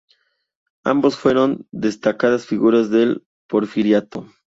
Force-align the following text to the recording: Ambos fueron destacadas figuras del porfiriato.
Ambos 0.83 1.15
fueron 1.15 1.67
destacadas 1.71 2.47
figuras 2.47 2.89
del 2.89 3.23
porfiriato. 3.47 4.25